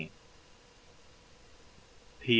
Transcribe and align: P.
P. 2.21 2.29